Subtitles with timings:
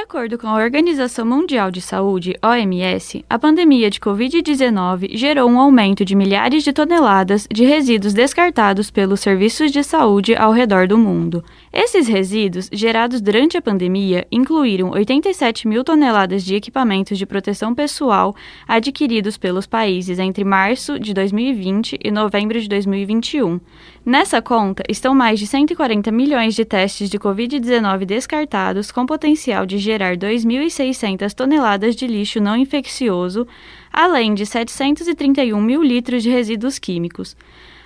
[0.00, 6.06] Acordo com a Organização Mundial de Saúde, OMS, a pandemia de Covid-19 gerou um aumento
[6.06, 11.44] de milhares de toneladas de resíduos descartados pelos serviços de saúde ao redor do mundo.
[11.70, 18.34] Esses resíduos, gerados durante a pandemia, incluíram 87 mil toneladas de equipamentos de proteção pessoal
[18.66, 23.60] adquiridos pelos países entre março de 2020 e novembro de 2021.
[24.04, 29.89] Nessa conta estão mais de 140 milhões de testes de Covid-19 descartados, com potencial de
[29.90, 33.44] gerar 2.600 toneladas de lixo não infeccioso,
[33.92, 37.36] além de 731 mil litros de resíduos químicos.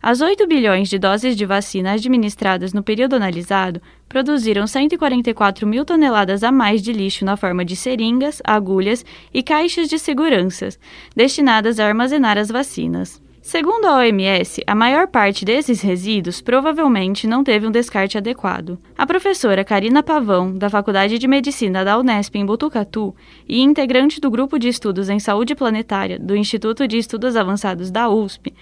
[0.00, 6.44] As 8 bilhões de doses de vacina administradas no período analisado produziram 144 mil toneladas
[6.44, 10.68] a mais de lixo na forma de seringas, agulhas e caixas de segurança,
[11.16, 13.20] destinadas a armazenar as vacinas.
[13.48, 18.78] Segundo a OMS, a maior parte desses resíduos provavelmente não teve um descarte adequado.
[18.94, 23.16] A professora Karina Pavão, da Faculdade de Medicina da Unesp em Botucatu
[23.48, 28.10] e integrante do Grupo de Estudos em Saúde Planetária do Instituto de Estudos Avançados da
[28.10, 28.52] USP,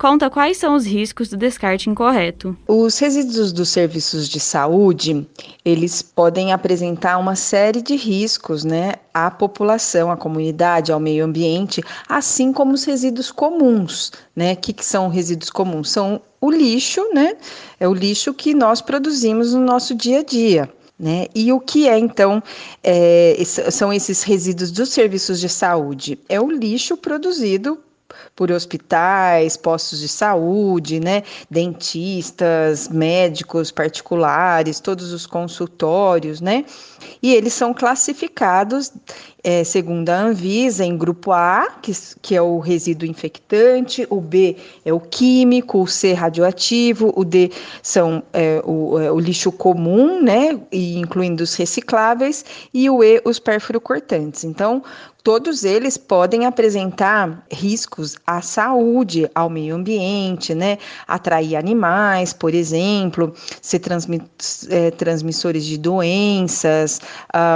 [0.00, 2.56] conta quais são os riscos do descarte incorreto.
[2.66, 5.28] Os resíduos dos serviços de saúde,
[5.62, 11.82] eles podem apresentar uma série de riscos, né, à população, à comunidade, ao meio ambiente,
[12.08, 14.54] assim como os resíduos comuns, né?
[14.54, 15.90] O que, que são resíduos comuns?
[15.90, 17.36] São o lixo, né?
[17.78, 20.72] É o lixo que nós produzimos no nosso dia a dia.
[20.98, 21.28] Né?
[21.34, 22.42] E o que é então
[22.84, 23.34] é,
[23.70, 26.18] são esses resíduos dos serviços de saúde?
[26.28, 27.78] É o lixo produzido
[28.34, 36.64] por hospitais, postos de saúde, né, dentistas, médicos particulares, todos os consultórios, né,
[37.22, 38.92] e eles são classificados
[39.42, 44.56] é, segundo a Anvisa em grupo A, que, que é o resíduo infectante, o B
[44.84, 47.50] é o químico, o C radioativo, o D
[47.82, 53.20] são é, o, é, o, lixo comum, né, e incluindo os recicláveis, e o E
[53.24, 54.44] os perfurocortantes.
[54.44, 54.82] Então,
[55.22, 60.78] todos eles podem apresentar riscos à saúde, ao meio ambiente, né?
[61.06, 63.80] Atrair animais, por exemplo, ser
[64.70, 67.00] é, transmissores de doenças,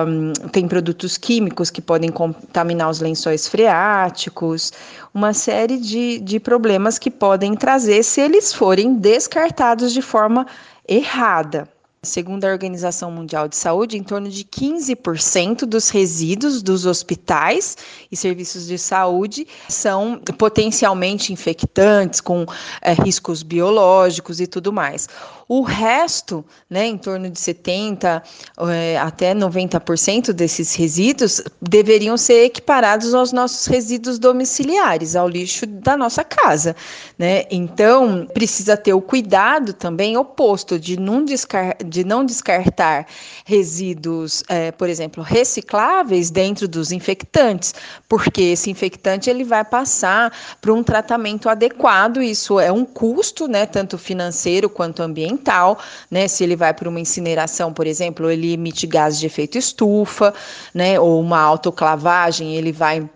[0.07, 4.73] um, tem produtos químicos que podem contaminar os lençóis freáticos,
[5.13, 10.47] uma série de, de problemas que podem trazer se eles forem descartados de forma
[10.89, 11.69] errada.
[12.05, 17.77] Segundo a Organização Mundial de Saúde, em torno de 15% dos resíduos dos hospitais
[18.13, 22.45] e serviços de saúde são potencialmente infectantes, com
[22.83, 25.09] é, riscos biológicos e tudo mais.
[25.49, 28.23] O resto, né, em torno de 70%
[28.71, 35.97] é, até 90% desses resíduos, deveriam ser equiparados aos nossos resíduos domiciliares, ao lixo da
[35.97, 36.75] nossa casa.
[37.19, 37.45] Né?
[37.51, 43.07] Então, precisa ter o cuidado também oposto de não, descar de não descartar
[43.45, 47.75] resíduos, é, por exemplo, recicláveis dentro dos infectantes,
[48.09, 53.67] porque esse infectante ele vai passar para um tratamento adequado, isso é um custo, né,
[53.67, 55.79] tanto financeiro quanto ambiental ambiental,
[56.11, 56.27] né?
[56.29, 60.33] Se ele vai para uma incineração, por exemplo, ele emite gases de efeito estufa,
[60.73, 60.99] né?
[60.99, 63.09] Ou uma autoclavagem, ele vai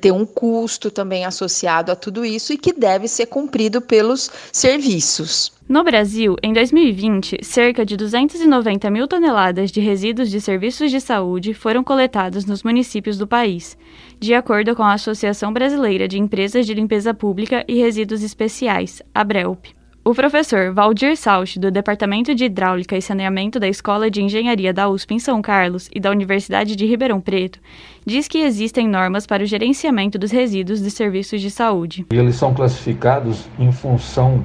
[0.00, 5.52] ter um custo também associado a tudo isso e que deve ser cumprido pelos serviços.
[5.66, 11.54] No Brasil, em 2020, cerca de 290 mil toneladas de resíduos de serviços de saúde
[11.54, 13.78] foram coletados nos municípios do país,
[14.18, 19.77] de acordo com a Associação Brasileira de Empresas de Limpeza Pública e Resíduos Especiais, ABRELP.
[20.08, 24.88] O professor Valdir Sauch, do Departamento de Hidráulica e Saneamento da Escola de Engenharia da
[24.88, 27.58] USP em São Carlos e da Universidade de Ribeirão Preto,
[28.06, 32.06] diz que existem normas para o gerenciamento dos resíduos de serviços de saúde.
[32.10, 34.42] Eles são classificados em função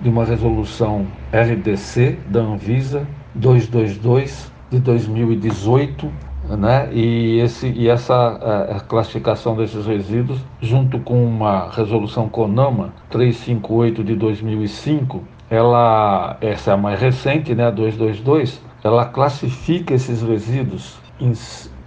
[0.00, 3.04] de uma resolução RDC da Anvisa
[3.34, 6.88] 222 de 2018 né?
[6.92, 14.04] E, esse, e essa a, a classificação desses resíduos, junto com uma resolução CONAMA 358
[14.04, 20.98] de 2005, ela, essa é a mais recente, né, a 222, ela classifica esses resíduos
[21.20, 21.32] em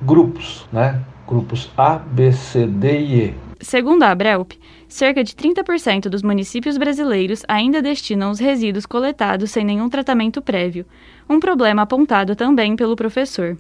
[0.01, 1.01] grupos, né?
[1.27, 3.33] Grupos A, B, C, D e E.
[3.62, 4.51] Segundo a Abrelp,
[4.89, 10.86] cerca de 30% dos municípios brasileiros ainda destinam os resíduos coletados sem nenhum tratamento prévio,
[11.30, 13.57] um problema apontado também pelo professor.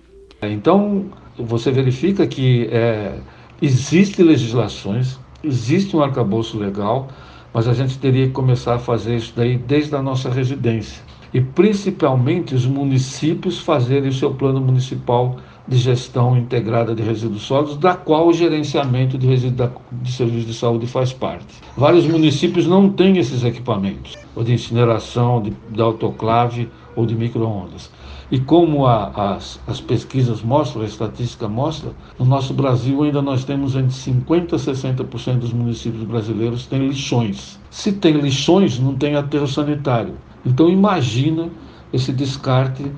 [0.49, 1.05] Então,
[1.37, 3.17] você verifica que é,
[3.61, 7.07] existem legislações, existe um arcabouço legal,
[7.53, 11.01] mas a gente teria que começar a fazer isso daí desde a nossa residência.
[11.33, 15.37] E principalmente os municípios fazerem o seu plano municipal
[15.67, 20.53] de gestão integrada de resíduos sólidos, da qual o gerenciamento de resíduos de serviços de
[20.53, 21.47] saúde faz parte.
[21.77, 27.89] Vários municípios não têm esses equipamentos, ou de incineração, de, de autoclave ou de microondas.
[28.33, 33.45] E como a, as, as pesquisas mostram, a estatística mostra, no nosso Brasil ainda nós
[33.45, 37.59] temos entre 50% e 60% dos municípios brasileiros têm lixões.
[37.69, 40.15] Se tem lixões, não tem aterro sanitário.
[40.43, 41.47] Então imagina
[41.93, 42.91] esse descarte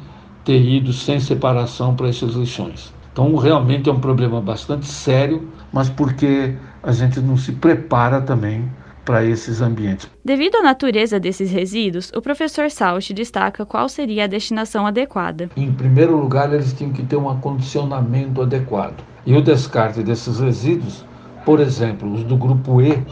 [0.46, 2.94] ter ido sem separação para esses lixões.
[3.12, 8.72] Então, realmente é um problema bastante sério, mas porque a gente não se prepara também
[9.06, 10.10] para esses ambientes.
[10.24, 15.50] Devido à natureza desses resíduos, o professor Sauch destaca qual seria a destinação adequada.
[15.56, 19.04] Em primeiro lugar, eles tinham que ter um acondicionamento adequado.
[19.26, 21.06] E o descarte desses resíduos,
[21.46, 23.04] por exemplo, os do grupo E,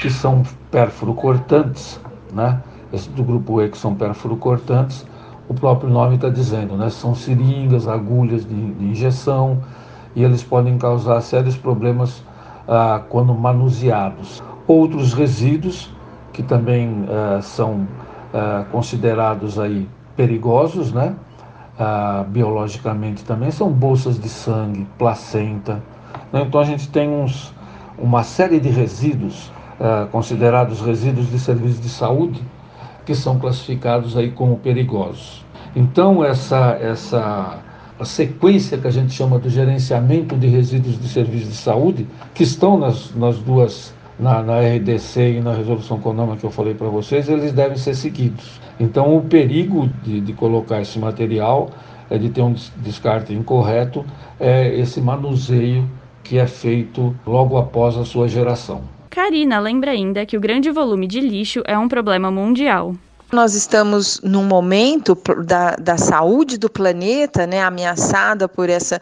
[0.00, 2.00] que são pérfuro cortantes,
[2.32, 2.62] né?
[2.92, 5.06] Esses do grupo E que são pérfuro cortantes,
[5.48, 6.88] o próprio nome está dizendo, né?
[6.88, 9.62] São seringas, agulhas de, de, injeção
[10.16, 12.22] e eles podem causar sérios problemas
[12.66, 14.42] ah, quando manuseados.
[14.66, 15.90] Outros resíduos
[16.32, 17.86] que também ah, são
[18.32, 21.14] ah, considerados aí perigosos, né?
[21.78, 25.82] Ah, biologicamente também são bolsas de sangue, placenta.
[26.32, 26.42] Né?
[26.42, 27.52] Então a gente tem uns,
[27.98, 29.52] uma série de resíduos
[30.12, 32.40] considerados resíduos de serviços de saúde
[33.04, 35.44] que são classificados aí como perigosos.
[35.74, 37.58] Então, essa, essa
[37.98, 42.42] a sequência que a gente chama do gerenciamento de resíduos de serviços de saúde, que
[42.42, 46.88] estão nas, nas duas, na, na RDC e na resolução econômica que eu falei para
[46.88, 48.60] vocês, eles devem ser seguidos.
[48.78, 51.70] Então, o perigo de, de colocar esse material,
[52.10, 54.04] é de ter um descarte incorreto,
[54.38, 55.88] é esse manuseio
[56.22, 58.82] que é feito logo após a sua geração.
[59.10, 62.94] Karina lembra ainda que o grande volume de lixo é um problema mundial.
[63.32, 69.00] Nós estamos num momento da, da saúde do planeta, né, ameaçada por essa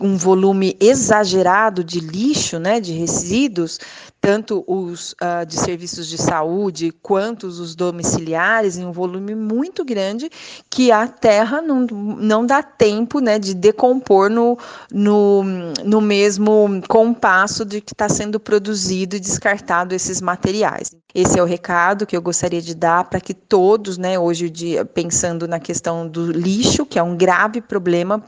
[0.00, 3.78] um volume exagerado de lixo, né, de resíduos,
[4.20, 10.28] tanto os uh, de serviços de saúde quanto os domiciliares, em um volume muito grande,
[10.68, 14.58] que a terra não, não dá tempo né, de decompor no,
[14.92, 15.42] no,
[15.84, 20.90] no mesmo compasso de que está sendo produzido e descartado esses materiais.
[21.14, 24.84] Esse é o recado que eu gostaria de dar para que todos, né, hoje dia,
[24.84, 28.22] pensando na questão do lixo, que é um grave problema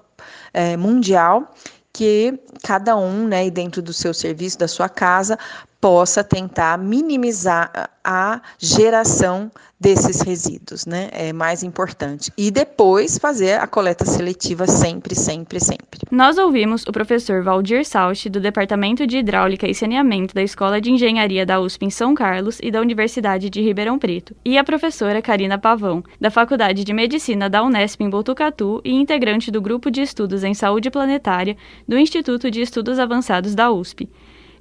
[0.55, 1.53] é, mundial,
[1.93, 5.38] que cada um, né, dentro do seu serviço, da sua casa,
[5.82, 9.50] possa tentar minimizar a geração
[9.81, 11.08] desses resíduos, né?
[11.11, 12.31] É mais importante.
[12.38, 15.99] E depois fazer a coleta seletiva sempre, sempre, sempre.
[16.08, 20.93] Nós ouvimos o professor Valdir Sauch, do Departamento de Hidráulica e Saneamento da Escola de
[20.93, 25.20] Engenharia da USP em São Carlos e da Universidade de Ribeirão Preto, e a professora
[25.20, 30.00] Karina Pavão, da Faculdade de Medicina da Unesp em Botucatu e integrante do Grupo de
[30.00, 31.56] Estudos em Saúde Planetária
[31.88, 34.08] do Instituto de Estudos Avançados da USP.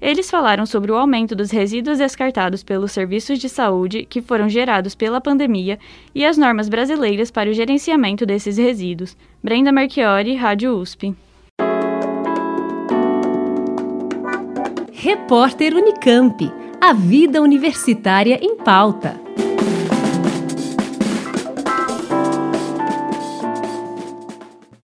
[0.01, 4.95] Eles falaram sobre o aumento dos resíduos descartados pelos serviços de saúde que foram gerados
[4.95, 5.77] pela pandemia
[6.15, 9.15] e as normas brasileiras para o gerenciamento desses resíduos.
[9.43, 11.15] Brenda Marchiori, Rádio USP.
[14.91, 16.51] Repórter Unicamp.
[16.81, 19.20] A vida universitária em pauta.